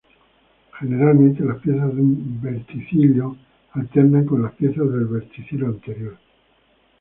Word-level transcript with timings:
Generalmente 0.79 1.43
las 1.45 1.59
piezas 1.59 1.95
de 1.95 2.01
un 2.01 2.41
verticilo 2.41 3.37
alternan 3.73 4.25
con 4.25 4.41
las 4.41 4.53
piezas 4.53 4.91
del 4.91 5.05
verticilo 5.05 5.67
anterior. 5.67 6.17